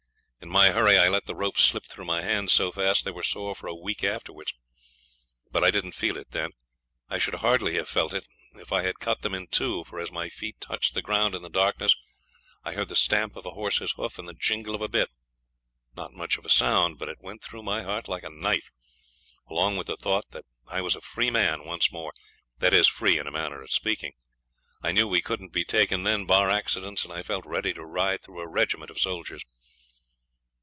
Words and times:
In 0.43 0.49
my 0.49 0.71
hurry 0.71 0.97
I 0.97 1.07
let 1.07 1.27
the 1.27 1.35
rope 1.35 1.55
slip 1.55 1.85
through 1.85 2.05
my 2.05 2.21
hands 2.23 2.51
so 2.51 2.71
fast 2.71 3.05
they 3.05 3.11
were 3.11 3.21
sore 3.21 3.53
for 3.53 3.67
a 3.67 3.75
week 3.75 4.03
afterwards. 4.03 4.51
But 5.51 5.63
I 5.63 5.69
didn't 5.69 5.91
feel 5.91 6.17
it 6.17 6.31
then. 6.31 6.49
I 7.09 7.19
should 7.19 7.35
hardly 7.35 7.75
have 7.75 7.87
felt 7.87 8.11
it 8.11 8.25
if 8.53 8.71
I 8.71 8.81
had 8.81 8.97
cut 8.97 9.21
them 9.21 9.35
in 9.35 9.49
two, 9.49 9.83
for 9.83 9.99
as 9.99 10.11
my 10.11 10.29
feet 10.29 10.59
touched 10.59 10.95
the 10.95 11.03
ground 11.03 11.35
in 11.35 11.43
the 11.43 11.49
darkness 11.49 11.95
I 12.63 12.73
heard 12.73 12.87
the 12.89 12.95
stamp 12.95 13.35
of 13.35 13.45
a 13.45 13.51
horse's 13.51 13.91
hoof 13.91 14.17
and 14.17 14.27
the 14.27 14.33
jingle 14.33 14.73
of 14.73 14.81
a 14.81 14.87
bit 14.87 15.11
not 15.95 16.13
much 16.15 16.39
of 16.39 16.45
a 16.45 16.49
sound, 16.49 16.97
but 16.97 17.07
it 17.07 17.21
went 17.21 17.43
through 17.43 17.61
my 17.63 17.83
heart 17.83 18.07
like 18.07 18.23
a 18.23 18.29
knife, 18.31 18.71
along 19.47 19.77
with 19.77 19.85
the 19.85 19.95
thought 19.95 20.31
that 20.31 20.45
I 20.67 20.81
was 20.81 20.95
a 20.95 21.01
free 21.01 21.29
man 21.29 21.65
once 21.65 21.91
more; 21.91 22.13
that 22.57 22.73
is, 22.73 22.87
free 22.87 23.19
in 23.19 23.27
a 23.27 23.31
manner 23.31 23.61
of 23.61 23.69
speaking. 23.69 24.13
I 24.81 24.91
knew 24.91 25.07
we 25.07 25.21
couldn't 25.21 25.53
be 25.53 25.63
taken 25.65 26.01
then, 26.01 26.25
bar 26.25 26.49
accidents, 26.49 27.03
and 27.03 27.13
I 27.13 27.21
felt 27.21 27.45
ready 27.45 27.73
to 27.73 27.85
ride 27.85 28.23
through 28.23 28.39
a 28.41 28.47
regiment 28.49 28.89
of 28.89 28.97
soldiers. 28.99 29.43